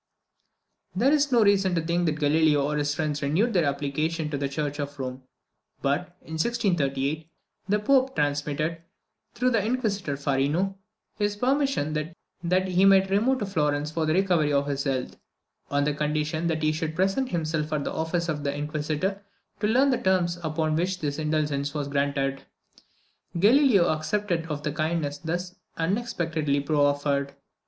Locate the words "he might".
12.67-13.11